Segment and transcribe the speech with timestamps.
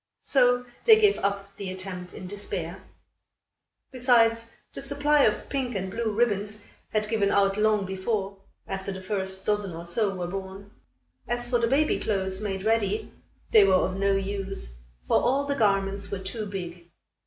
[0.23, 2.81] So they gave up the attempt in despair.
[3.91, 9.03] Besides, the supply of pink and blue ribbons had given out long before, after the
[9.03, 10.71] first dozen or so were born.
[11.27, 13.13] As for the baby clothes made ready,
[13.51, 16.89] they were of no use, for all the garments were too big.